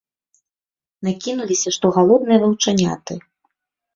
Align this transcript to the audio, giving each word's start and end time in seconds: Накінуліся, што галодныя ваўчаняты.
Накінуліся, 1.07 1.69
што 1.77 1.85
галодныя 1.97 2.39
ваўчаняты. 2.45 3.13